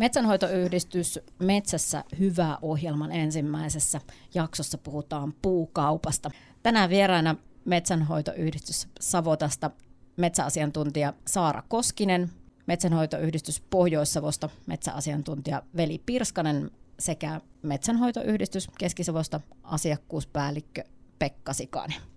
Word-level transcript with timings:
Metsänhoitoyhdistys 0.00 1.18
Metsässä 1.38 2.04
hyvää 2.18 2.58
ohjelman 2.62 3.12
ensimmäisessä 3.12 4.00
jaksossa 4.34 4.78
puhutaan 4.78 5.34
puukaupasta. 5.42 6.30
Tänään 6.62 6.90
vieraana 6.90 7.36
Metsänhoitoyhdistys 7.64 8.88
Savotasta 9.00 9.70
metsäasiantuntija 10.16 11.12
Saara 11.26 11.62
Koskinen, 11.68 12.30
Metsänhoitoyhdistys 12.66 13.60
Pohjois-Savosta 13.60 14.48
metsäasiantuntija 14.66 15.62
Veli 15.76 16.02
Pirskanen 16.06 16.70
sekä 16.98 17.40
Metsänhoitoyhdistys 17.62 18.68
Keski-Savosta 18.78 19.40
asiakkuuspäällikkö 19.62 20.84
Pekka 21.18 21.52
Sikanen. 21.52 22.09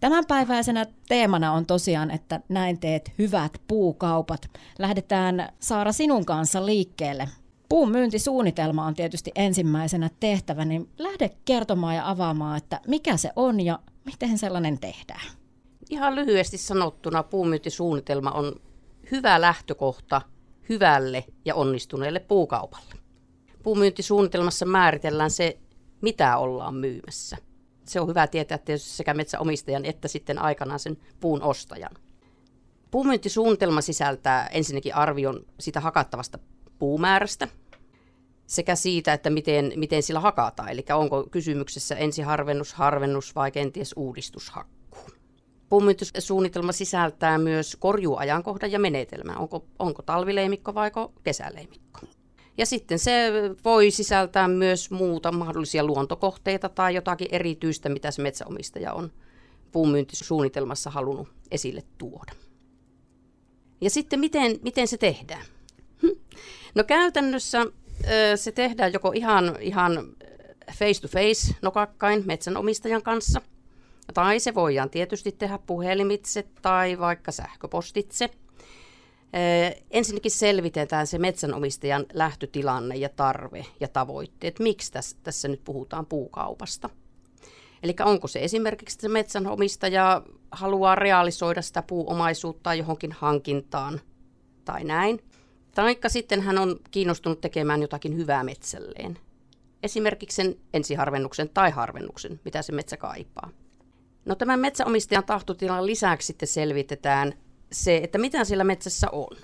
Tämänpäiväisenä 0.00 0.86
teemana 1.08 1.52
on 1.52 1.66
tosiaan, 1.66 2.10
että 2.10 2.40
näin 2.48 2.80
teet 2.80 3.12
hyvät 3.18 3.52
puukaupat. 3.68 4.50
Lähdetään 4.78 5.48
Saara 5.60 5.92
sinun 5.92 6.26
kanssa 6.26 6.66
liikkeelle. 6.66 7.28
Puun 7.68 7.90
myyntisuunnitelma 7.90 8.86
on 8.86 8.94
tietysti 8.94 9.30
ensimmäisenä 9.34 10.10
tehtävä, 10.20 10.64
niin 10.64 10.88
lähde 10.98 11.30
kertomaan 11.44 11.96
ja 11.96 12.10
avaamaan, 12.10 12.56
että 12.56 12.80
mikä 12.88 13.16
se 13.16 13.30
on 13.36 13.60
ja 13.60 13.78
miten 14.04 14.38
sellainen 14.38 14.78
tehdään. 14.78 15.26
Ihan 15.90 16.14
lyhyesti 16.14 16.58
sanottuna 16.58 17.22
puumyyntisuunnitelma 17.22 18.30
on 18.30 18.52
hyvä 19.10 19.40
lähtökohta 19.40 20.22
hyvälle 20.68 21.24
ja 21.44 21.54
onnistuneelle 21.54 22.20
puukaupalle. 22.20 22.94
Puumyyntisuunnitelmassa 23.62 24.66
määritellään 24.66 25.30
se, 25.30 25.58
mitä 26.00 26.36
ollaan 26.36 26.74
myymässä 26.74 27.36
se 27.88 28.00
on 28.00 28.08
hyvä 28.08 28.26
tietää 28.26 28.58
tietysti 28.58 28.90
sekä 28.90 29.14
metsäomistajan 29.14 29.84
että 29.84 30.08
sitten 30.08 30.38
aikanaan 30.38 30.78
sen 30.78 30.96
puun 31.20 31.42
ostajan. 31.42 31.92
Puumyyntisuunnitelma 32.90 33.80
sisältää 33.80 34.46
ensinnäkin 34.46 34.94
arvion 34.94 35.46
sitä 35.60 35.80
hakattavasta 35.80 36.38
puumäärästä 36.78 37.48
sekä 38.46 38.74
siitä, 38.74 39.12
että 39.12 39.30
miten, 39.30 39.72
miten 39.76 40.02
sillä 40.02 40.20
hakataan. 40.20 40.68
Eli 40.68 40.84
onko 40.94 41.24
kysymyksessä 41.30 41.94
ensiharvennus, 41.94 42.74
harvennus 42.74 43.34
vai 43.34 43.50
kenties 43.50 43.94
uudistushakkuu. 43.96 44.76
Puumyyntisuunnitelma 45.68 46.72
sisältää 46.72 47.38
myös 47.38 47.76
korjuajankohdan 47.80 48.72
ja 48.72 48.78
menetelmän. 48.78 49.38
Onko, 49.38 49.64
onko 49.78 50.02
talvileimikko 50.02 50.74
vai 50.74 50.90
kesäleimikko. 51.24 52.00
Ja 52.58 52.66
sitten 52.66 52.98
se 52.98 53.32
voi 53.64 53.90
sisältää 53.90 54.48
myös 54.48 54.90
muuta 54.90 55.32
mahdollisia 55.32 55.84
luontokohteita 55.84 56.68
tai 56.68 56.94
jotakin 56.94 57.28
erityistä, 57.30 57.88
mitä 57.88 58.10
se 58.10 58.22
metsäomistaja 58.22 58.92
on 58.92 59.12
puunmyyntisuunnitelmassa 59.72 60.90
halunnut 60.90 61.28
esille 61.50 61.82
tuoda. 61.98 62.32
Ja 63.80 63.90
sitten 63.90 64.20
miten, 64.20 64.58
miten 64.62 64.88
se 64.88 64.96
tehdään? 64.96 65.44
Hm. 66.02 66.36
No 66.74 66.84
käytännössä 66.84 67.66
se 68.36 68.52
tehdään 68.52 68.92
joko 68.92 69.12
ihan, 69.14 69.56
ihan 69.60 70.06
face 70.72 71.00
to 71.00 71.08
face 71.08 71.54
nokakkain 71.62 72.22
metsänomistajan 72.26 73.02
kanssa, 73.02 73.40
tai 74.14 74.40
se 74.40 74.54
voidaan 74.54 74.90
tietysti 74.90 75.32
tehdä 75.32 75.58
puhelimitse 75.66 76.44
tai 76.62 76.98
vaikka 76.98 77.32
sähköpostitse– 77.32 78.30
Ensinnäkin 79.90 80.30
selvitetään 80.30 81.06
se 81.06 81.18
metsänomistajan 81.18 82.06
lähtötilanne 82.12 82.96
ja 82.96 83.08
tarve 83.08 83.66
ja 83.80 83.88
tavoitteet. 83.88 84.58
Miksi 84.58 84.92
tässä, 84.92 85.16
tässä 85.22 85.48
nyt 85.48 85.64
puhutaan 85.64 86.06
puukaupasta? 86.06 86.90
Eli 87.82 87.94
onko 88.04 88.28
se 88.28 88.44
esimerkiksi, 88.44 88.96
että 88.96 89.08
metsänomistaja 89.08 90.22
haluaa 90.50 90.94
realisoida 90.94 91.62
sitä 91.62 91.82
puuomaisuutta 91.82 92.74
johonkin 92.74 93.12
hankintaan 93.12 94.00
tai 94.64 94.84
näin. 94.84 95.24
Taikka 95.74 96.08
sitten 96.08 96.40
hän 96.40 96.58
on 96.58 96.76
kiinnostunut 96.90 97.40
tekemään 97.40 97.82
jotakin 97.82 98.16
hyvää 98.16 98.44
metsälleen. 98.44 99.18
Esimerkiksi 99.82 100.36
sen 100.36 100.56
ensiharvennuksen 100.74 101.48
tai 101.48 101.70
harvennuksen, 101.70 102.40
mitä 102.44 102.62
se 102.62 102.72
metsä 102.72 102.96
kaipaa. 102.96 103.50
No 104.24 104.34
tämän 104.34 104.60
metsäomistajan 104.60 105.24
tahtotilan 105.24 105.86
lisäksi 105.86 106.26
sitten 106.26 106.48
selvitetään 106.48 107.34
se, 107.72 107.96
että 107.96 108.18
mitä 108.18 108.44
siellä 108.44 108.64
metsässä 108.64 109.10
on. 109.12 109.36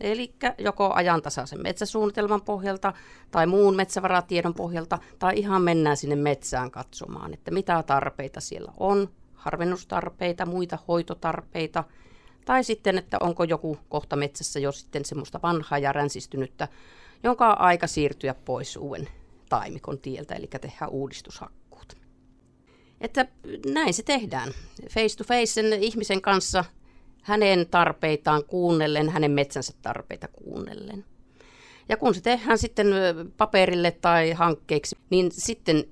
Eli 0.00 0.34
joko 0.58 0.92
ajantasaisen 0.94 1.62
metsäsuunnitelman 1.62 2.42
pohjalta 2.42 2.92
tai 3.30 3.46
muun 3.46 3.76
metsävaratiedon 3.76 4.54
pohjalta, 4.54 4.98
tai 5.18 5.38
ihan 5.38 5.62
mennään 5.62 5.96
sinne 5.96 6.16
metsään 6.16 6.70
katsomaan, 6.70 7.34
että 7.34 7.50
mitä 7.50 7.82
tarpeita 7.82 8.40
siellä 8.40 8.72
on, 8.76 9.08
harvennustarpeita, 9.34 10.46
muita 10.46 10.78
hoitotarpeita, 10.88 11.84
tai 12.44 12.64
sitten, 12.64 12.98
että 12.98 13.16
onko 13.20 13.44
joku 13.44 13.78
kohta 13.88 14.16
metsässä 14.16 14.60
jo 14.60 14.72
sitten 14.72 15.04
semmoista 15.04 15.40
vanhaa 15.42 15.78
ja 15.78 15.92
ränsistynyttä, 15.92 16.68
jonka 17.22 17.50
on 17.52 17.60
aika 17.60 17.86
siirtyä 17.86 18.34
pois 18.34 18.76
uuden 18.76 19.08
taimikon 19.48 19.98
tieltä, 19.98 20.34
eli 20.34 20.46
tehdään 20.46 20.90
uudistushakkuut. 20.90 21.96
Että 23.00 23.26
näin 23.72 23.94
se 23.94 24.02
tehdään. 24.02 24.52
Face 24.90 25.16
to 25.16 25.24
face 25.24 25.46
sen 25.46 25.72
ihmisen 25.72 26.22
kanssa– 26.22 26.64
hänen 27.22 27.66
tarpeitaan 27.70 28.44
kuunnellen, 28.44 29.08
hänen 29.08 29.30
metsänsä 29.30 29.72
tarpeita 29.82 30.28
kuunnellen. 30.28 31.04
Ja 31.88 31.96
kun 31.96 32.14
se 32.14 32.20
tehdään 32.20 32.58
sitten 32.58 32.86
paperille 33.36 33.90
tai 33.90 34.32
hankkeeksi, 34.32 34.96
niin 35.10 35.32
sitten 35.32 35.84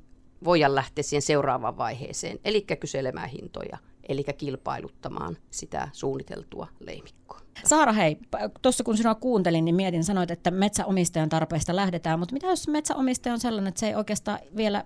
voidaan 0.44 0.74
lähteä 0.74 1.02
siihen 1.02 1.22
seuraavaan 1.22 1.78
vaiheeseen, 1.78 2.38
eli 2.44 2.62
kyselemään 2.62 3.28
hintoja, 3.28 3.78
eli 4.08 4.24
kilpailuttamaan 4.38 5.36
sitä 5.50 5.88
suunniteltua 5.92 6.66
leimikkoa. 6.80 7.40
Saara, 7.64 7.92
hei, 7.92 8.18
tuossa 8.62 8.84
kun 8.84 8.96
sinua 8.96 9.14
kuuntelin, 9.14 9.64
niin 9.64 9.74
mietin, 9.74 10.04
sanoit, 10.04 10.30
että 10.30 10.50
metsäomistajan 10.50 11.28
tarpeista 11.28 11.76
lähdetään, 11.76 12.18
mutta 12.18 12.32
mitä 12.32 12.46
jos 12.46 12.68
metsäomistaja 12.68 13.32
on 13.32 13.40
sellainen, 13.40 13.68
että 13.68 13.80
se 13.80 13.86
ei 13.86 13.94
oikeastaan 13.94 14.38
vielä 14.56 14.84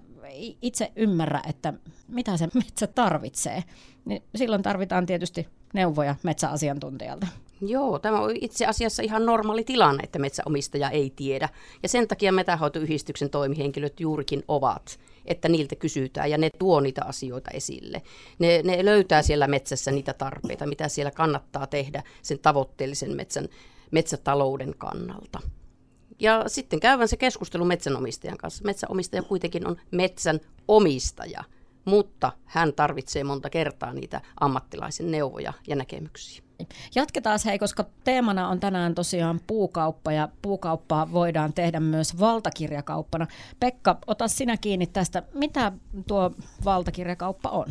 itse 0.62 0.92
ymmärrä, 0.96 1.42
että 1.48 1.72
mitä 2.08 2.36
se 2.36 2.48
metsä 2.54 2.86
tarvitsee, 2.86 3.64
niin 4.04 4.22
silloin 4.34 4.62
tarvitaan 4.62 5.06
tietysti 5.06 5.48
neuvoja 5.74 6.14
metsäasiantuntijalta. 6.22 7.26
Joo, 7.60 7.98
tämä 7.98 8.20
on 8.20 8.30
itse 8.40 8.66
asiassa 8.66 9.02
ihan 9.02 9.26
normaali 9.26 9.64
tilanne, 9.64 10.02
että 10.02 10.18
metsäomistaja 10.18 10.90
ei 10.90 11.12
tiedä. 11.16 11.48
Ja 11.82 11.88
sen 11.88 12.08
takia 12.08 12.32
metahoitoyhdistyksen 12.32 13.30
toimihenkilöt 13.30 14.00
juurikin 14.00 14.42
ovat, 14.48 15.00
että 15.26 15.48
niiltä 15.48 15.76
kysytään 15.76 16.30
ja 16.30 16.38
ne 16.38 16.50
tuo 16.58 16.80
niitä 16.80 17.04
asioita 17.04 17.50
esille. 17.50 18.02
Ne, 18.38 18.62
ne 18.64 18.84
löytää 18.84 19.22
siellä 19.22 19.46
metsässä 19.46 19.90
niitä 19.90 20.12
tarpeita, 20.12 20.66
mitä 20.66 20.88
siellä 20.88 21.10
kannattaa 21.10 21.66
tehdä 21.66 22.02
sen 22.22 22.38
tavoitteellisen 22.38 23.16
metsän, 23.16 23.48
metsätalouden 23.90 24.74
kannalta. 24.78 25.40
Ja 26.20 26.44
sitten 26.46 26.80
käydään 26.80 27.08
se 27.08 27.16
keskustelu 27.16 27.64
metsänomistajan 27.64 28.38
kanssa. 28.38 28.64
Metsäomistaja 28.64 29.22
kuitenkin 29.22 29.66
on 29.66 29.76
metsän 29.90 30.40
omistaja, 30.68 31.44
mutta 31.84 32.32
hän 32.44 32.72
tarvitsee 32.72 33.24
monta 33.24 33.50
kertaa 33.50 33.92
niitä 33.92 34.20
ammattilaisen 34.40 35.10
neuvoja 35.10 35.52
ja 35.66 35.76
näkemyksiä. 35.76 36.42
Jatketaan 36.94 37.38
hei, 37.44 37.58
koska 37.58 37.84
teemana 38.04 38.48
on 38.48 38.60
tänään 38.60 38.94
tosiaan 38.94 39.40
puukauppa 39.46 40.12
ja 40.12 40.28
puukauppaa 40.42 41.12
voidaan 41.12 41.52
tehdä 41.52 41.80
myös 41.80 42.20
valtakirjakauppana. 42.20 43.26
Pekka, 43.60 43.98
ota 44.06 44.28
sinä 44.28 44.56
kiinni 44.56 44.86
tästä. 44.86 45.22
Mitä 45.34 45.72
tuo 46.06 46.30
valtakirjakauppa 46.64 47.48
on? 47.48 47.66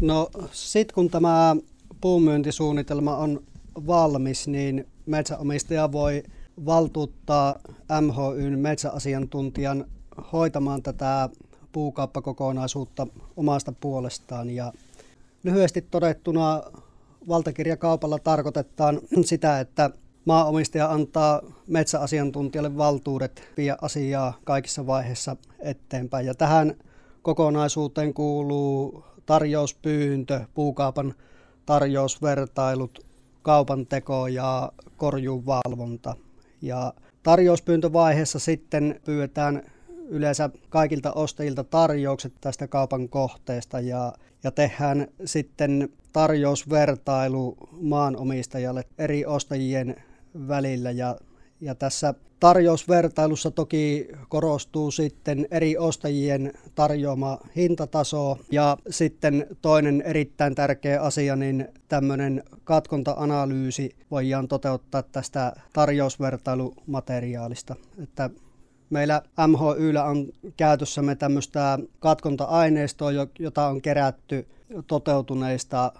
No 0.00 0.30
sitten 0.52 0.94
kun 0.94 1.10
tämä 1.10 1.56
puumyyntisuunnitelma 2.00 3.16
on 3.16 3.42
valmis, 3.86 4.48
niin 4.48 4.88
metsäomistaja 5.06 5.92
voi 5.92 6.22
valtuuttaa 6.66 7.58
MHYn 8.00 8.58
metsäasiantuntijan 8.58 9.84
hoitamaan 10.32 10.82
tätä 10.82 11.28
puukauppakokonaisuutta 11.72 13.06
omasta 13.36 13.72
puolestaan. 13.80 14.50
Ja 14.50 14.72
lyhyesti 15.44 15.82
todettuna 15.82 16.62
valtakirjakaupalla 17.28 18.18
tarkoitetaan 18.18 19.00
sitä, 19.24 19.60
että 19.60 19.90
maaomistaja 20.24 20.90
antaa 20.92 21.42
metsäasiantuntijalle 21.68 22.76
valtuudet 22.76 23.42
viedä 23.56 23.76
asiaa 23.82 24.38
kaikissa 24.44 24.86
vaiheissa 24.86 25.36
eteenpäin. 25.60 26.26
Ja 26.26 26.34
tähän 26.34 26.74
kokonaisuuteen 27.22 28.14
kuuluu 28.14 29.04
tarjouspyyntö, 29.26 30.40
puukaupan 30.54 31.14
tarjousvertailut, 31.66 33.06
kaupan 33.42 33.86
teko 33.86 34.26
ja 34.26 34.72
korjuun 34.96 35.46
valvonta. 35.46 36.16
Ja 36.62 36.94
tarjouspyyntövaiheessa 37.22 38.38
sitten 38.38 39.00
pyydetään 39.04 39.62
yleensä 40.08 40.50
kaikilta 40.68 41.12
ostajilta 41.12 41.64
tarjoukset 41.64 42.32
tästä 42.40 42.68
kaupan 42.68 43.08
kohteesta 43.08 43.80
ja, 43.80 44.12
ja 44.44 44.50
tehdään 44.50 45.08
sitten 45.24 45.88
tarjousvertailu 46.12 47.56
maanomistajalle 47.80 48.84
eri 48.98 49.26
ostajien 49.26 49.96
välillä 50.48 50.90
ja, 50.90 51.16
Ja 51.62 51.74
tässä 51.74 52.14
tarjousvertailussa 52.40 53.50
toki 53.50 54.08
korostuu 54.28 54.90
sitten 54.90 55.46
eri 55.50 55.78
ostajien 55.78 56.52
tarjoama 56.74 57.38
hintataso 57.56 58.38
ja 58.50 58.76
sitten 58.90 59.46
toinen 59.62 60.02
erittäin 60.02 60.54
tärkeä 60.54 61.02
asia, 61.02 61.36
niin 61.36 61.68
tämmöinen 61.88 62.42
katkonta-analyysi 62.64 63.96
voidaan 64.10 64.48
toteuttaa 64.48 65.02
tästä 65.02 65.52
tarjousvertailumateriaalista. 65.72 67.76
Että 68.02 68.30
meillä 68.90 69.22
MHYllä 69.46 70.04
on 70.04 70.28
käytössämme 70.56 71.14
tämmöistä 71.14 71.78
katkonta-aineistoa, 72.00 73.10
jota 73.38 73.66
on 73.66 73.82
kerätty 73.82 74.46
toteutuneista 74.86 75.92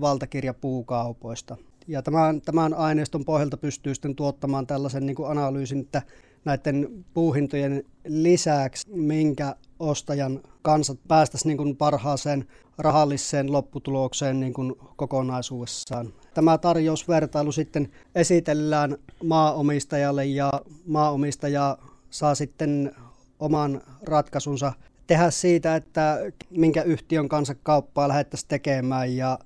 valtakirjapuukaupoista. 0.00 1.56
Ja 1.86 2.02
tämän, 2.02 2.40
tämän 2.40 2.74
aineiston 2.74 3.24
pohjalta 3.24 3.56
pystyy 3.56 3.94
sitten 3.94 4.16
tuottamaan 4.16 4.66
tällaisen 4.66 5.06
niin 5.06 5.16
kuin 5.16 5.30
analyysin, 5.30 5.80
että 5.80 6.02
näiden 6.44 7.04
puuhintojen 7.14 7.84
lisäksi, 8.06 8.90
minkä 8.90 9.56
ostajan 9.78 10.40
kanssa 10.62 10.94
päästäisiin 11.08 11.48
niin 11.48 11.56
kuin 11.56 11.76
parhaaseen 11.76 12.44
rahalliseen 12.78 13.52
lopputulokseen 13.52 14.40
niin 14.40 14.52
kuin 14.52 14.74
kokonaisuudessaan. 14.96 16.12
Tämä 16.34 16.58
tarjousvertailu 16.58 17.52
sitten 17.52 17.88
esitellään 18.14 18.96
maaomistajalle 19.24 20.26
ja 20.26 20.52
maaomistaja 20.86 21.78
saa 22.10 22.34
sitten 22.34 22.94
oman 23.38 23.80
ratkaisunsa 24.02 24.72
tehdä 25.06 25.30
siitä, 25.30 25.76
että 25.76 26.18
minkä 26.50 26.82
yhtiön 26.82 27.28
kanssa 27.28 27.54
kauppaa 27.54 28.08
lähdettäisiin 28.08 28.48
tekemään 28.48 29.16
ja 29.16 29.38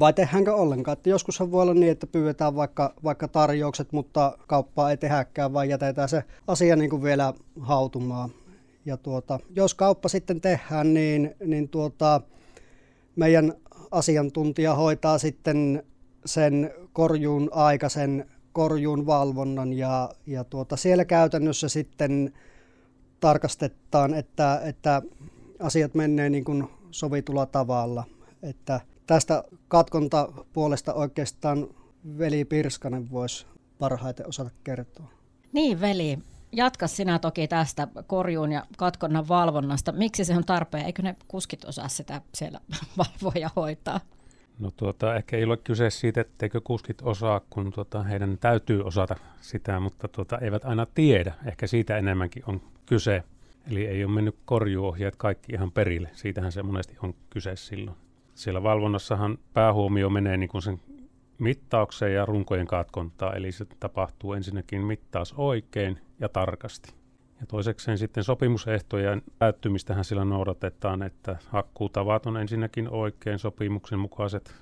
vai 0.00 0.12
tehdäänkö 0.12 0.54
ollenkaan? 0.54 0.92
Että 0.92 1.10
joskushan 1.10 1.50
voi 1.50 1.62
olla 1.62 1.74
niin, 1.74 1.92
että 1.92 2.06
pyydetään 2.06 2.56
vaikka, 2.56 2.94
vaikka 3.04 3.28
tarjoukset, 3.28 3.92
mutta 3.92 4.38
kauppaa 4.46 4.90
ei 4.90 4.96
tehdäkään, 4.96 5.52
vaan 5.52 5.68
jätetään 5.68 6.08
se 6.08 6.24
asia 6.48 6.76
niin 6.76 6.90
kuin 6.90 7.02
vielä 7.02 7.34
hautumaan. 7.60 8.30
Ja 8.86 8.96
tuota, 8.96 9.40
jos 9.56 9.74
kauppa 9.74 10.08
sitten 10.08 10.40
tehdään, 10.40 10.94
niin, 10.94 11.34
niin 11.44 11.68
tuota, 11.68 12.20
meidän 13.16 13.52
asiantuntija 13.90 14.74
hoitaa 14.74 15.18
sitten 15.18 15.82
sen 16.24 16.70
korjuun 16.92 17.50
aikaisen 17.52 18.26
korjuun 18.52 19.06
valvonnan 19.06 19.72
ja, 19.72 20.10
ja 20.26 20.44
tuota, 20.44 20.76
siellä 20.76 21.04
käytännössä 21.04 21.68
sitten 21.68 22.32
tarkastetaan, 23.20 24.14
että, 24.14 24.60
että 24.64 25.02
asiat 25.58 25.94
menee 25.94 26.30
niin 26.30 26.44
kuin 26.44 26.64
sovitulla 26.90 27.46
tavalla. 27.46 28.04
Että 28.42 28.80
tästä 29.06 29.44
katkontapuolesta 29.68 30.94
oikeastaan 30.94 31.68
veli 32.18 32.44
Pirskanen 32.44 33.10
voisi 33.10 33.46
parhaiten 33.78 34.28
osata 34.28 34.50
kertoa. 34.64 35.06
Niin 35.52 35.80
veli, 35.80 36.18
jatka 36.52 36.86
sinä 36.86 37.18
toki 37.18 37.48
tästä 37.48 37.88
korjuun 38.06 38.52
ja 38.52 38.66
katkonnan 38.76 39.28
valvonnasta. 39.28 39.92
Miksi 39.92 40.24
se 40.24 40.36
on 40.36 40.44
tarpeen? 40.44 40.86
Eikö 40.86 41.02
ne 41.02 41.16
kuskit 41.28 41.64
osaa 41.64 41.88
sitä 41.88 42.20
siellä 42.34 42.60
valvoa 42.98 43.32
ja 43.40 43.50
hoitaa? 43.56 44.00
No 44.58 44.70
tuota, 44.70 45.16
ehkä 45.16 45.36
ei 45.36 45.44
ole 45.44 45.56
kyse 45.56 45.90
siitä, 45.90 46.20
etteikö 46.20 46.60
kuskit 46.60 47.02
osaa, 47.02 47.40
kun 47.50 47.72
tuota, 47.72 48.02
heidän 48.02 48.38
täytyy 48.38 48.82
osata 48.82 49.16
sitä, 49.40 49.80
mutta 49.80 50.08
tuota, 50.08 50.38
eivät 50.38 50.64
aina 50.64 50.86
tiedä. 50.94 51.34
Ehkä 51.46 51.66
siitä 51.66 51.98
enemmänkin 51.98 52.42
on 52.46 52.60
kyse. 52.86 53.22
Eli 53.70 53.86
ei 53.86 54.04
ole 54.04 54.12
mennyt 54.12 54.36
korjuohjeet 54.44 55.16
kaikki 55.16 55.52
ihan 55.52 55.72
perille. 55.72 56.10
Siitähän 56.14 56.52
se 56.52 56.62
monesti 56.62 56.96
on 57.02 57.14
kyse 57.30 57.56
silloin. 57.56 57.96
Siellä 58.42 58.62
valvonnassahan 58.62 59.38
päähuomio 59.52 60.10
menee 60.10 60.36
niin 60.36 60.48
kuin 60.48 60.62
sen 60.62 60.80
mittaukseen 61.38 62.14
ja 62.14 62.26
runkojen 62.26 62.66
katkontaa, 62.66 63.32
eli 63.32 63.52
se 63.52 63.64
tapahtuu 63.80 64.32
ensinnäkin 64.32 64.80
mittaus 64.80 65.34
oikein 65.36 65.98
ja 66.20 66.28
tarkasti. 66.28 66.94
Ja 67.40 67.46
toisekseen 67.46 67.98
sitten 67.98 68.24
sopimusehtojen 68.24 69.22
täyttymistähän 69.38 70.04
sillä 70.04 70.24
noudatetaan, 70.24 71.02
että 71.02 71.36
hakkuutavat 71.48 72.26
on 72.26 72.36
ensinnäkin 72.36 72.88
oikein 72.90 73.38
sopimuksen 73.38 73.98
mukaiset 73.98 74.54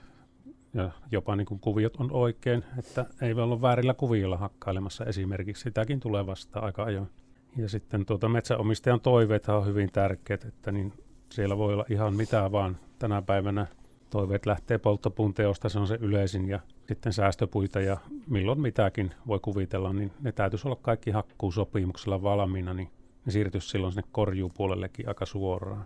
ja 0.75 0.91
jopa 1.13 1.37
niin 1.37 1.47
kuin 1.47 1.61
kuviot 1.61 1.97
on 1.97 2.13
oikein, 2.13 2.65
että 2.79 3.07
ei 3.23 3.37
voi 3.37 3.45
olla 3.45 3.63
väärillä 3.63 3.95
kuvioilla 3.95 4.37
hakkailemassa 4.37 5.05
esimerkiksi. 5.05 5.63
Sitäkin 5.63 6.01
tulee 6.01 6.27
vasta 6.27 6.61
aika 6.61 6.85
ajoin. 6.85 7.09
Ja 7.57 7.69
sitten 7.69 8.07
tuota 8.07 8.29
metsäomistajan 8.29 9.01
toiveet 9.01 9.49
on 9.49 9.67
hyvin 9.67 9.93
tärkeät, 9.93 10.45
että 10.45 10.73
niin 10.73 10.93
siellä 11.31 11.59
voi 11.59 11.73
olla 11.73 11.85
ihan 11.89 12.15
mitä 12.15 12.53
vaan 12.53 12.77
tänä 13.01 13.23
päivänä 13.23 13.67
toiveet 14.11 14.47
lähtee 14.47 14.79
polttopuun 14.79 15.35
teosta, 15.35 15.69
se 15.69 15.79
on 15.79 15.87
se 15.87 15.99
yleisin, 16.01 16.49
ja 16.49 16.61
sitten 16.89 17.13
säästöpuita 17.13 17.81
ja 17.81 17.97
milloin 18.27 18.61
mitäkin 18.61 19.11
voi 19.27 19.39
kuvitella, 19.43 19.93
niin 19.93 20.13
ne 20.21 20.33
täytyisi 20.33 20.69
olla 20.69 20.79
kaikki 20.83 21.11
hakkuusopimuksella 21.11 22.23
valmiina, 22.23 22.75
niin 22.75 22.91
ne 23.27 23.33
siirtyisi 23.33 23.69
silloin 23.69 23.93
sinne 23.93 24.09
korjuupuolellekin 24.13 25.09
aika 25.09 25.27
suoraan. 25.27 25.85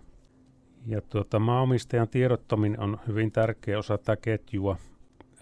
Ja 0.85 1.01
tuota, 1.01 1.39
maaomistajan 1.39 2.07
tiedottaminen 2.07 2.79
on 2.79 2.99
hyvin 3.07 3.31
tärkeä 3.31 3.79
osa 3.79 3.97
tätä 3.97 4.15
ketjua. 4.15 4.77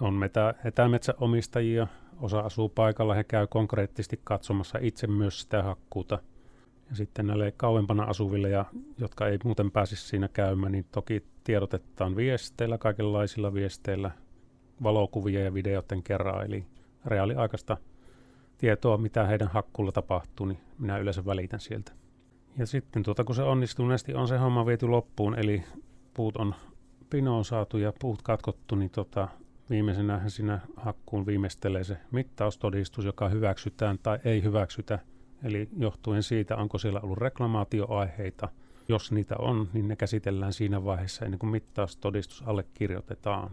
On 0.01 0.13
metä, 0.13 0.53
etämetsäomistajia, 0.65 1.87
osa 2.21 2.39
asuu 2.39 2.69
paikalla, 2.69 3.13
he 3.13 3.23
käy 3.23 3.47
konkreettisesti 3.47 4.19
katsomassa 4.23 4.79
itse 4.81 5.07
myös 5.07 5.41
sitä 5.41 5.63
hakkuuta– 5.63 6.19
ja 6.89 6.97
sitten 6.97 7.27
näille 7.27 7.53
kauempana 7.57 8.03
asuville, 8.03 8.49
ja, 8.49 8.65
jotka 8.97 9.27
ei 9.27 9.39
muuten 9.43 9.71
pääsisi 9.71 10.07
siinä 10.07 10.27
käymään, 10.27 10.71
niin 10.71 10.85
toki 10.91 11.23
tiedotetaan 11.43 12.15
viesteillä, 12.15 12.77
kaikenlaisilla 12.77 13.53
viesteillä, 13.53 14.11
valokuvia 14.83 15.43
ja 15.43 15.53
videoiden 15.53 16.03
kerran, 16.03 16.45
eli 16.45 16.65
reaaliaikaista 17.05 17.77
tietoa, 18.57 18.97
mitä 18.97 19.27
heidän 19.27 19.47
hakkulla 19.47 19.91
tapahtuu, 19.91 20.45
niin 20.45 20.59
minä 20.79 20.97
yleensä 20.97 21.25
välitän 21.25 21.59
sieltä. 21.59 21.91
Ja 22.57 22.65
sitten 22.65 23.03
tuota, 23.03 23.23
kun 23.23 23.35
se 23.35 23.43
onnistuneesti 23.43 24.13
on 24.13 24.27
se 24.27 24.37
homma 24.37 24.65
viety 24.65 24.87
loppuun, 24.87 25.39
eli 25.39 25.63
puut 26.13 26.37
on 26.37 26.55
pinoon 27.09 27.45
saatu 27.45 27.77
ja 27.77 27.93
puut 27.99 28.21
katkottu, 28.21 28.75
niin 28.75 28.89
tota, 28.89 29.27
viimeisenä 29.69 30.21
siinä 30.29 30.59
hakkuun 30.75 31.25
viimeistelee 31.25 31.83
se 31.83 31.97
mittaustodistus, 32.11 33.05
joka 33.05 33.29
hyväksytään 33.29 33.99
tai 34.03 34.19
ei 34.25 34.43
hyväksytä– 34.43 34.99
Eli 35.43 35.69
johtuen 35.77 36.23
siitä, 36.23 36.55
onko 36.55 36.77
siellä 36.77 36.99
ollut 36.99 37.17
reklamaatioaiheita. 37.17 38.49
Jos 38.87 39.11
niitä 39.11 39.35
on, 39.39 39.69
niin 39.73 39.87
ne 39.87 39.95
käsitellään 39.95 40.53
siinä 40.53 40.85
vaiheessa 40.85 41.25
ennen 41.25 41.39
kuin 41.39 41.49
mittaustodistus 41.49 42.43
allekirjoitetaan. 42.45 43.51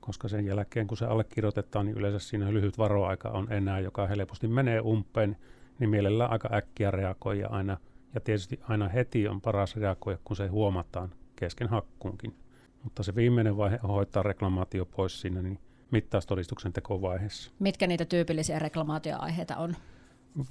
Koska 0.00 0.28
sen 0.28 0.46
jälkeen, 0.46 0.86
kun 0.86 0.96
se 0.96 1.06
allekirjoitetaan, 1.06 1.86
niin 1.86 1.96
yleensä 1.96 2.18
siinä 2.18 2.52
lyhyt 2.52 2.78
varoaika 2.78 3.28
on 3.28 3.52
enää, 3.52 3.80
joka 3.80 4.06
helposti 4.06 4.48
menee 4.48 4.80
umpeen, 4.80 5.36
niin 5.78 5.90
mielellään 5.90 6.30
aika 6.30 6.48
äkkiä 6.54 6.90
reagoida 6.90 7.48
aina. 7.48 7.76
Ja 8.14 8.20
tietysti 8.20 8.60
aina 8.68 8.88
heti 8.88 9.28
on 9.28 9.40
paras 9.40 9.76
reagoida, 9.76 10.20
kun 10.24 10.36
se 10.36 10.46
huomataan 10.46 11.12
kesken 11.36 11.68
hakkuunkin. 11.68 12.34
Mutta 12.82 13.02
se 13.02 13.14
viimeinen 13.14 13.56
vaihe 13.56 13.78
on 13.82 13.90
hoitaa 13.90 14.22
reklamaatio 14.22 14.84
pois 14.86 15.20
siinä 15.20 15.42
niin 15.42 15.58
mittaustodistuksen 15.90 16.72
tekovaiheessa. 16.72 17.52
Mitkä 17.58 17.86
niitä 17.86 18.04
tyypillisiä 18.04 18.58
reklamaatioaiheita 18.58 19.56
on? 19.56 19.76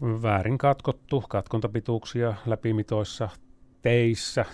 väärin 0.02 0.58
katkottu, 0.58 1.24
katkontapituuksia 1.30 2.34
läpimitoissa, 2.46 3.30
teissä, 3.82 4.46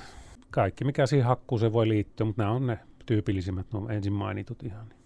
kaikki 0.52 0.84
mikä 0.84 1.06
siihen 1.06 1.28
hakkuuseen 1.28 1.74
voi 1.74 1.88
liittyä, 1.88 2.26
mutta 2.26 2.42
nämä 2.42 2.56
on 2.56 2.68
ne 2.68 2.80
tyypillisimmät, 3.06 3.68
nuo 3.74 3.90
ensin 3.90 4.14
mainitut 4.14 4.64
ihan. 4.64 4.98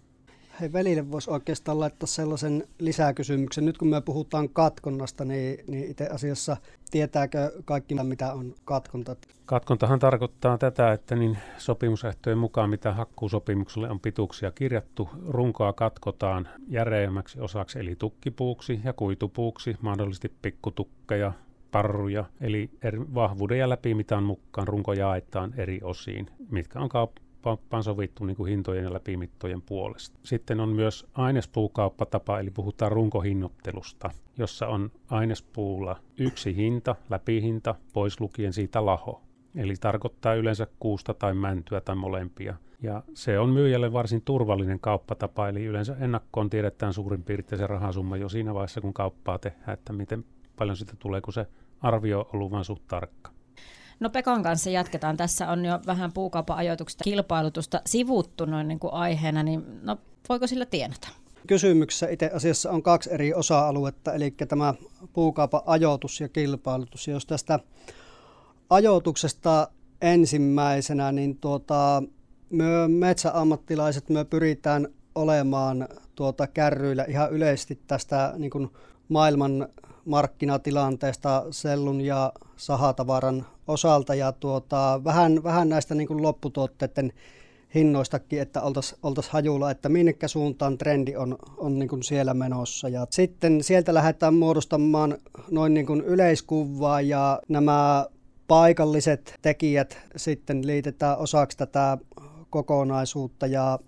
Hei, 0.60 0.72
välille 0.72 1.10
voisi 1.10 1.30
oikeastaan 1.30 1.80
laittaa 1.80 2.06
sellaisen 2.06 2.68
lisäkysymyksen. 2.78 3.64
Nyt 3.64 3.78
kun 3.78 3.88
me 3.88 4.00
puhutaan 4.00 4.48
katkonnasta, 4.48 5.24
niin, 5.24 5.64
niin 5.66 5.90
itse 5.90 6.06
asiassa 6.06 6.56
tietääkö 6.90 7.52
kaikki, 7.64 7.94
mitä 7.94 8.32
on 8.32 8.54
katkonta? 8.64 9.16
Katkontahan 9.46 9.98
tarkoittaa 9.98 10.58
tätä, 10.58 10.92
että 10.92 11.16
niin 11.16 11.38
sopimusehtojen 11.58 12.38
mukaan, 12.38 12.70
mitä 12.70 12.92
hakkuusopimukselle 12.92 13.90
on 13.90 14.00
pituuksia 14.00 14.50
kirjattu, 14.50 15.08
runkoa 15.28 15.72
katkotaan 15.72 16.48
järeämmäksi 16.68 17.40
osaksi, 17.40 17.78
eli 17.78 17.96
tukkipuuksi 17.96 18.80
ja 18.84 18.92
kuitupuuksi, 18.92 19.76
mahdollisesti 19.80 20.32
pikkutukkeja, 20.42 21.32
parruja, 21.72 22.24
eli 22.40 22.70
eri 22.82 23.00
vahvuuden 23.14 23.58
ja 23.58 23.68
läpimitan 23.68 24.22
mukaan 24.22 24.68
runko 24.68 24.92
jaetaan 24.92 25.54
eri 25.56 25.80
osiin, 25.82 26.26
mitkä 26.50 26.80
on 26.80 26.88
kaup- 26.88 27.22
kauppaan 27.42 27.82
sovittu 27.82 28.24
niin 28.24 28.36
kuin 28.36 28.50
hintojen 28.50 28.84
ja 28.84 28.92
läpimittojen 28.92 29.62
puolesta. 29.62 30.18
Sitten 30.22 30.60
on 30.60 30.68
myös 30.68 31.06
ainespuukauppatapa, 31.14 32.40
eli 32.40 32.50
puhutaan 32.50 32.92
runkohinnottelusta, 32.92 34.10
jossa 34.38 34.68
on 34.68 34.90
ainespuulla 35.10 35.96
yksi 36.18 36.56
hinta, 36.56 36.96
läpihinta, 37.10 37.74
pois 37.92 38.20
lukien 38.20 38.52
siitä 38.52 38.86
laho. 38.86 39.22
Eli 39.56 39.74
tarkoittaa 39.80 40.34
yleensä 40.34 40.66
kuusta 40.78 41.14
tai 41.14 41.34
mäntyä 41.34 41.80
tai 41.80 41.96
molempia. 41.96 42.54
Ja 42.82 43.02
se 43.14 43.38
on 43.38 43.48
myyjälle 43.48 43.92
varsin 43.92 44.22
turvallinen 44.22 44.80
kauppatapa, 44.80 45.48
eli 45.48 45.64
yleensä 45.64 45.96
ennakkoon 46.00 46.50
tiedetään 46.50 46.92
suurin 46.92 47.22
piirtein 47.22 47.58
se 47.58 47.66
rahasumma 47.66 48.16
jo 48.16 48.28
siinä 48.28 48.54
vaiheessa, 48.54 48.80
kun 48.80 48.94
kauppaa 48.94 49.38
tehdään, 49.38 49.74
että 49.74 49.92
miten 49.92 50.24
paljon 50.56 50.76
sitä 50.76 50.92
tulee, 50.98 51.20
kun 51.20 51.32
se 51.32 51.46
arvio 51.82 52.20
on 52.20 52.26
ollut 52.32 52.50
vain 52.50 52.64
suht 52.64 52.82
tarkka. 52.88 53.30
No 54.00 54.10
Pekan 54.10 54.42
kanssa 54.42 54.70
jatketaan. 54.70 55.16
Tässä 55.16 55.48
on 55.48 55.64
jo 55.64 55.80
vähän 55.86 56.12
puukaupan 56.12 56.56
ajoituksesta 56.56 57.04
kilpailutusta 57.04 57.80
sivuttu 57.86 58.44
noin 58.44 58.68
niin 58.68 58.78
kuin 58.78 58.92
aiheena, 58.92 59.42
niin 59.42 59.64
no, 59.82 59.96
voiko 60.28 60.46
sillä 60.46 60.66
tienata? 60.66 61.08
Kysymyksessä 61.46 62.08
itse 62.08 62.30
asiassa 62.34 62.70
on 62.70 62.82
kaksi 62.82 63.12
eri 63.12 63.34
osa-aluetta, 63.34 64.12
eli 64.12 64.30
tämä 64.30 64.74
puukaupan 65.12 65.60
ajoitus 65.66 66.20
ja 66.20 66.28
kilpailutus. 66.28 67.08
Jos 67.08 67.26
tästä 67.26 67.58
ajoituksesta 68.70 69.68
ensimmäisenä, 70.00 71.12
niin 71.12 71.36
tuota, 71.36 72.02
me 72.50 72.88
metsäammattilaiset 72.88 74.08
me 74.08 74.24
pyritään 74.24 74.88
olemaan 75.14 75.88
tuota 76.14 76.46
kärryillä 76.46 77.04
ihan 77.08 77.32
yleisesti 77.32 77.80
tästä 77.86 78.32
niin 78.36 78.50
kuin 78.50 78.68
maailman 79.08 79.68
markkinatilanteesta 80.04 81.44
sellun 81.50 82.00
ja 82.00 82.32
sahatavaran 82.56 83.46
osalta 83.68 84.14
ja 84.14 84.32
tuota, 84.32 85.00
vähän, 85.04 85.42
vähän 85.42 85.68
näistä 85.68 85.94
niin 85.94 86.22
lopputuotteiden 86.22 87.12
hinnoistakin, 87.74 88.40
että 88.40 88.62
oltaisiin 88.62 88.98
oltais 89.02 89.28
hajulla, 89.28 89.70
että 89.70 89.88
minnekä 89.88 90.28
suuntaan 90.28 90.78
trendi 90.78 91.16
on, 91.16 91.38
on 91.56 91.78
niin 91.78 91.88
kuin 91.88 92.02
siellä 92.02 92.34
menossa. 92.34 92.88
Ja 92.88 93.06
sitten 93.10 93.64
sieltä 93.64 93.94
lähdetään 93.94 94.34
muodostamaan 94.34 95.18
noin 95.50 95.74
niin 95.74 95.86
kuin 95.86 96.00
yleiskuvaa 96.00 97.00
ja 97.00 97.40
nämä 97.48 98.06
paikalliset 98.48 99.38
tekijät 99.42 99.98
sitten 100.16 100.66
liitetään 100.66 101.18
osaksi 101.18 101.58
tätä 101.58 101.98
kokonaisuutta 102.50 103.46
ja 103.46 103.78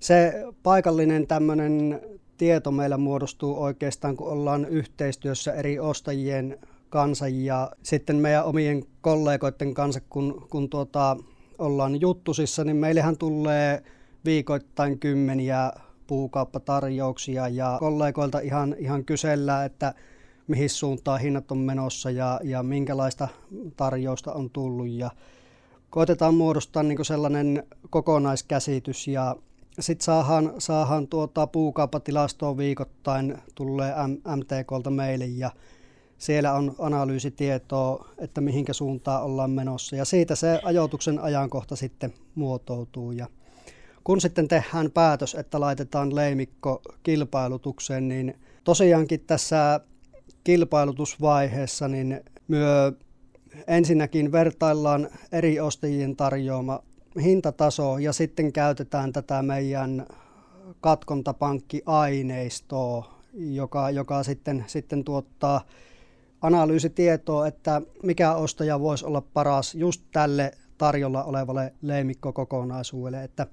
se 0.00 0.44
paikallinen 0.62 1.26
tämmöinen 1.26 2.00
tieto 2.40 2.70
meillä 2.70 2.96
muodostuu 2.96 3.62
oikeastaan, 3.62 4.16
kun 4.16 4.28
ollaan 4.28 4.64
yhteistyössä 4.64 5.52
eri 5.52 5.78
ostajien 5.78 6.58
kanssa 6.90 7.28
ja 7.28 7.70
sitten 7.82 8.16
meidän 8.16 8.44
omien 8.44 8.84
kollegoiden 9.00 9.74
kanssa, 9.74 10.00
kun, 10.00 10.46
kun 10.50 10.70
tuota, 10.70 11.16
ollaan 11.58 12.00
juttusissa, 12.00 12.64
niin 12.64 12.76
meillähän 12.76 13.18
tulee 13.18 13.82
viikoittain 14.24 14.98
kymmeniä 14.98 15.72
puukauppatarjouksia 16.06 17.48
ja 17.48 17.76
kollegoilta 17.80 18.38
ihan, 18.38 18.76
ihan 18.78 19.04
kysellään, 19.04 19.66
että 19.66 19.94
mihin 20.46 20.70
suuntaan 20.70 21.20
hinnat 21.20 21.52
on 21.52 21.58
menossa 21.58 22.10
ja, 22.10 22.40
ja 22.44 22.62
minkälaista 22.62 23.28
tarjousta 23.76 24.32
on 24.32 24.50
tullut. 24.50 24.88
Ja 24.88 25.10
koitetaan 25.90 26.34
muodostaa 26.34 26.82
niin 26.82 27.04
sellainen 27.04 27.62
kokonaiskäsitys 27.90 29.08
ja 29.08 29.36
sitten 29.80 30.04
saadaan, 30.04 30.52
saadaan 30.58 31.08
tuota 31.08 31.46
puukauppatilastoa 31.46 32.56
viikoittain, 32.56 33.38
tulee 33.54 33.94
MTKlta 34.36 34.90
meille 34.90 35.26
ja 35.26 35.50
siellä 36.18 36.52
on 36.52 36.74
analyysitietoa, 36.78 38.08
että 38.18 38.40
mihinkä 38.40 38.72
suuntaan 38.72 39.22
ollaan 39.22 39.50
menossa 39.50 39.96
ja 39.96 40.04
siitä 40.04 40.34
se 40.34 40.60
ajoituksen 40.64 41.18
ajankohta 41.18 41.76
sitten 41.76 42.12
muotoutuu. 42.34 43.12
Ja 43.12 43.26
kun 44.04 44.20
sitten 44.20 44.48
tehdään 44.48 44.90
päätös, 44.90 45.34
että 45.34 45.60
laitetaan 45.60 46.14
leimikko 46.14 46.82
kilpailutukseen, 47.02 48.08
niin 48.08 48.34
tosiaankin 48.64 49.20
tässä 49.20 49.80
kilpailutusvaiheessa 50.44 51.88
niin 51.88 52.20
myö 52.48 52.92
ensinnäkin 53.66 54.32
vertaillaan 54.32 55.08
eri 55.32 55.60
ostajien 55.60 56.16
tarjoama 56.16 56.82
hintataso 57.22 57.98
ja 57.98 58.12
sitten 58.12 58.52
käytetään 58.52 59.12
tätä 59.12 59.42
meidän 59.42 60.06
katkontapankkiaineistoa, 60.80 63.14
joka, 63.34 63.90
joka 63.90 64.22
sitten, 64.22 64.64
sitten 64.66 65.04
tuottaa 65.04 65.60
analyysitietoa, 66.40 67.46
että 67.46 67.82
mikä 68.02 68.34
ostaja 68.34 68.80
voisi 68.80 69.06
olla 69.06 69.20
paras 69.20 69.74
just 69.74 70.02
tälle 70.12 70.52
tarjolla 70.78 71.24
olevalle 71.24 71.74
leimikkokokonaisuudelle. 71.82 73.24
Että 73.24 73.46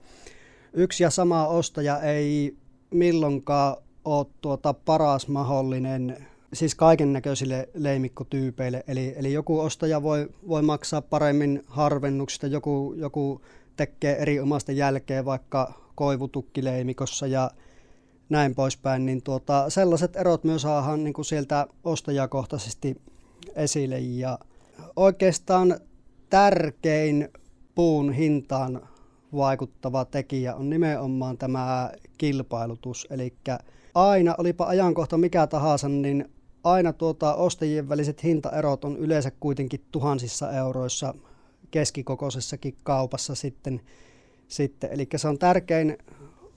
yksi 0.74 1.04
ja 1.04 1.10
sama 1.10 1.48
ostaja 1.48 2.02
ei 2.02 2.58
milloinkaan 2.92 3.78
ole 4.06 4.26
tuota 4.42 4.74
paras 4.74 5.28
mahdollinen 5.28 6.28
siis 6.54 6.75
kaiken 6.75 7.13
näköisille 7.13 7.70
leimikkotyypeille. 7.74 8.84
Eli, 8.88 9.13
eli 9.18 9.34
joku 9.34 9.60
ostaja 9.60 10.04
voi, 10.04 10.30
voi 10.48 10.62
maksaa 10.62 11.01
paremmin 11.01 11.63
harvennuksista, 11.68 12.48
joku, 12.48 12.94
joku 12.98 13.42
tekee 13.77 14.16
eri 14.16 14.39
omasta 14.39 14.72
jälkeen 14.72 15.25
vaikka 15.25 15.74
koivutukkileimikossa 15.96 17.27
ja 17.27 17.51
näin 18.30 18.56
poispäin, 18.56 19.06
niin 19.06 19.22
tuota, 19.22 19.70
sellaiset 19.70 20.16
erot 20.16 20.44
myös 20.44 20.62
saadaan 20.62 21.04
niin 21.04 21.13
kuin 21.13 21.25
sieltä 21.25 21.68
ostajakohtaisesti 21.84 23.01
esille. 23.56 24.00
Ja 24.00 24.39
oikeastaan 24.96 25.80
tärkein 26.30 27.30
puun 27.75 28.12
hintaan 28.12 28.88
vaikuttava 29.36 30.06
tekijä 30.06 30.56
on 30.56 30.70
nimenomaan 30.70 31.38
tämä 31.38 31.92
kilpailutus. 32.18 33.08
Eli 33.10 33.34
aina, 33.96 34.36
olipa 34.38 34.66
ajankohta 34.66 35.18
mikä 35.18 35.48
tahansa, 35.48 35.89
niin 35.89 36.30
aina 36.64 36.94
tuota, 36.94 37.36
ostajien 37.36 37.90
väliset 37.90 38.24
hintaerot 38.24 38.86
on 38.86 38.98
yleensä 38.98 39.32
kuitenkin 39.40 39.86
tuhansissa 39.92 40.52
euroissa 40.52 41.14
keskikokoisessakin 41.72 42.76
kaupassa 42.84 43.36
sitten. 43.36 43.82
sitten. 44.48 44.90
Eli 44.92 45.08
se 45.16 45.28
on 45.28 45.40
tärkein 45.40 45.98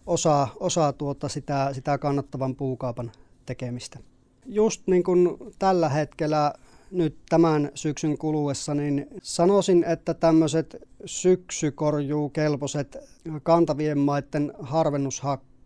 osa, 0.06 0.48
osa 0.60 0.92
tuota 0.92 1.28
sitä, 1.28 1.70
sitä 1.72 1.98
kannattavan 1.98 2.56
puukaupan 2.56 3.12
tekemistä. 3.46 3.98
Just 4.46 4.82
niin 4.86 5.02
kuin 5.02 5.36
tällä 5.58 5.88
hetkellä 5.88 6.52
nyt 6.90 7.16
tämän 7.28 7.70
syksyn 7.74 8.18
kuluessa, 8.18 8.74
niin 8.74 9.06
sanoisin, 9.22 9.84
että 9.84 10.14
tämmöiset 10.14 10.76
syksykorjuukelpoiset 11.04 12.96
kantavien 13.42 13.98
maiden 13.98 14.52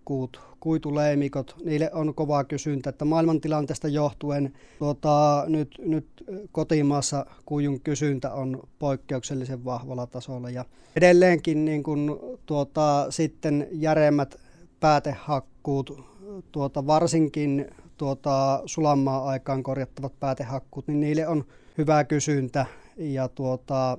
harvennushakkuut, 0.04 0.40
kuituleimikot, 0.60 1.56
niille 1.64 1.90
on 1.92 2.14
kovaa 2.14 2.44
kysyntä, 2.44 2.90
että 2.90 3.04
maailmantilanteesta 3.04 3.88
johtuen 3.88 4.52
tuota, 4.78 5.44
nyt, 5.48 5.74
nyt 5.78 6.06
kotimaassa 6.52 7.26
kuijun 7.46 7.80
kysyntä 7.80 8.32
on 8.32 8.62
poikkeuksellisen 8.78 9.64
vahvalla 9.64 10.06
tasolla 10.06 10.50
ja 10.50 10.64
edelleenkin 10.96 11.64
niin 11.64 11.82
kun, 11.82 12.20
tuota, 12.46 13.06
sitten 13.10 13.68
järemmät 13.72 14.34
päätehakkuut, 14.80 16.04
tuota, 16.52 16.86
varsinkin 16.86 17.66
tuota, 17.96 18.62
sulamaa 18.66 19.24
aikaan 19.24 19.62
korjattavat 19.62 20.12
päätehakkuut, 20.20 20.86
niin 20.86 21.00
niille 21.00 21.28
on 21.28 21.44
hyvä 21.78 22.04
kysyntä 22.04 22.66
ja 22.96 23.28
tuota, 23.28 23.98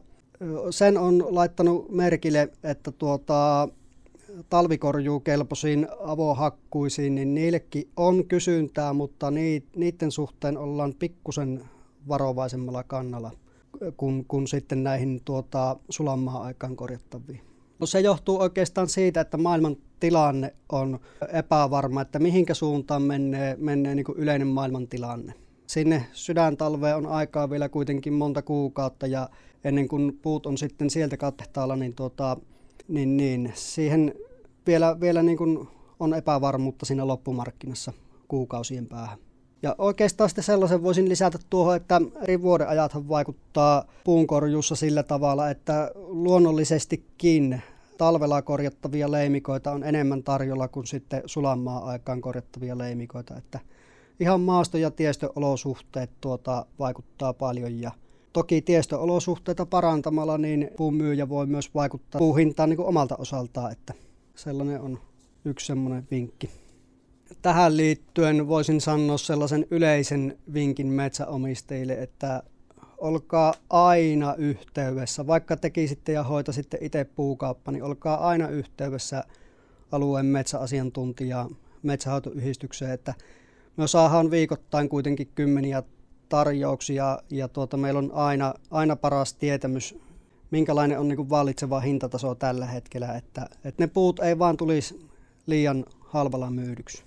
sen 0.70 0.98
on 0.98 1.26
laittanut 1.30 1.92
merkille, 1.92 2.50
että 2.64 2.92
tuota, 2.92 3.70
talvikorjuukelpoisiin 4.50 5.88
avohakkuisiin, 6.00 7.16
niin 7.16 7.34
niillekin 7.34 7.90
on 7.98 8.26
kysyntää, 8.26 8.94
mutta 8.94 9.32
niiden 9.76 10.12
suhteen 10.12 10.58
ollaan 10.58 10.94
pikkusen 11.00 11.64
varovaisemmalla 12.08 12.84
kannalla 12.84 13.32
kuin, 13.98 14.26
kuin 14.28 14.48
sitten 14.48 14.84
näihin 14.84 15.22
tuota, 15.26 15.78
sulamaa 15.90 16.44
aikaan 16.44 16.76
korjattaviin. 16.76 17.42
No 17.80 17.86
se 17.86 18.00
johtuu 18.00 18.40
oikeastaan 18.40 18.90
siitä, 18.90 19.22
että 19.22 19.38
maailman 19.38 19.78
tilanne 20.00 20.54
on 20.70 21.00
epävarma, 21.34 22.02
että 22.02 22.20
mihinkä 22.20 22.54
suuntaan 22.54 23.02
menee, 23.02 23.56
menee 23.60 23.96
niin 23.96 24.06
kuin 24.06 24.18
yleinen 24.18 24.48
maailman 24.48 24.88
tilanne. 24.88 25.34
Sinne 25.68 26.06
sydäntalveen 26.12 26.96
on 26.96 27.08
aikaa 27.08 27.50
vielä 27.50 27.70
kuitenkin 27.70 28.14
monta 28.14 28.42
kuukautta 28.42 29.08
ja 29.08 29.30
ennen 29.64 29.88
kuin 29.88 30.20
puut 30.22 30.46
on 30.46 30.58
sitten 30.58 30.90
sieltä 30.90 31.18
kattehtaalalla, 31.18 31.76
niin, 31.76 31.96
tuota, 31.96 32.38
niin, 32.88 33.18
niin 33.18 33.52
siihen 33.56 34.14
vielä, 34.68 35.00
vielä 35.00 35.24
niin 35.24 35.38
kuin 35.38 35.68
on 36.00 36.14
epävarmuutta 36.14 36.86
siinä 36.86 37.08
loppumarkkinassa 37.08 37.94
kuukausien 38.28 38.88
päähän. 38.88 39.18
Ja 39.62 39.76
oikeastaan 39.78 40.30
sitten 40.30 40.44
sellaisen 40.44 40.84
voisin 40.84 41.10
lisätä 41.10 41.40
tuohon, 41.50 41.76
että 41.76 42.02
eri 42.22 42.42
vuodenajathan 42.42 43.10
vaikuttaa 43.10 43.86
puunkorjuussa 44.04 44.76
sillä 44.76 45.04
tavalla, 45.04 45.50
että 45.50 45.92
luonnollisestikin 45.96 47.62
talvella 47.98 48.42
korjattavia 48.42 49.12
leimikoita 49.12 49.72
on 49.72 49.84
enemmän 49.84 50.24
tarjolla 50.24 50.68
kuin 50.68 50.88
sitten 50.88 51.24
sulamaa 51.26 51.86
aikaan 51.86 52.22
korjattavia 52.22 52.78
leimikoita. 52.78 53.38
Että 53.38 53.60
ihan 54.20 54.42
maasto- 54.42 54.78
ja 54.78 54.92
tiestöolosuhteet 54.92 56.10
tuota 56.22 56.66
vaikuttaa 56.80 57.34
paljon 57.34 57.82
ja 57.82 57.92
toki 58.34 58.62
tiestöolosuhteita 58.62 59.66
parantamalla 59.66 60.38
niin 60.38 60.72
puun 60.78 60.96
myyjä 60.96 61.30
voi 61.30 61.46
myös 61.46 61.74
vaikuttaa 61.74 62.20
puuhintaan 62.20 62.70
niin 62.70 62.80
omalta 62.80 63.16
osaltaan, 63.16 63.72
että 63.72 63.94
sellainen 64.36 64.82
on 64.82 65.00
yksi 65.46 65.66
semmoinen 65.66 66.08
vinkki. 66.12 66.50
Tähän 67.42 67.78
liittyen 67.78 68.48
voisin 68.48 68.82
sanoa 68.82 69.18
sellaisen 69.18 69.66
yleisen 69.72 70.38
vinkin 70.54 70.88
metsäomistajille, 70.88 71.94
että 71.94 72.44
olkaa 72.98 73.54
aina 73.70 74.36
yhteydessä, 74.36 75.28
vaikka 75.28 75.58
tekisitte 75.58 76.12
ja 76.12 76.24
hoitaisitte 76.24 76.78
itse 76.82 77.04
puukauppa, 77.04 77.72
niin 77.72 77.84
olkaa 77.84 78.28
aina 78.28 78.48
yhteydessä 78.48 79.24
alueen 79.92 80.26
metsäasiantuntijaa 80.26 81.50
metsähoitoyhdistykseen, 81.84 82.92
että 82.92 83.14
me 83.78 83.88
saadaan 83.88 84.32
viikoittain 84.32 84.90
kuitenkin 84.90 85.32
kymmeniä 85.36 85.84
tarjouksia 86.30 87.20
ja 87.30 87.48
tuota, 87.48 87.78
meillä 87.78 87.98
on 87.98 88.12
aina, 88.14 88.54
aina 88.72 88.96
paras 88.96 89.34
tietämys, 89.34 89.98
minkälainen 90.52 91.00
on 91.00 91.08
niin 91.08 91.18
kuin 91.18 91.30
vallitseva 91.30 91.80
hintataso 91.80 92.36
tällä 92.36 92.66
hetkellä, 92.66 93.14
että, 93.14 93.50
että 93.64 93.84
ne 93.84 93.88
puut 93.88 94.20
ei 94.20 94.40
vaan 94.40 94.58
tulisi 94.58 95.08
liian 95.46 95.86
halvalla 96.00 96.50
myydyksi. 96.50 97.04